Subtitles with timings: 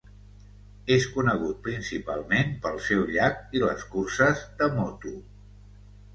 [0.95, 5.15] És conegut principalment pel seu llac i les curses de moto.